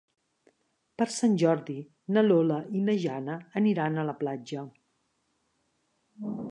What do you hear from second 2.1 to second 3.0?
na Lola i na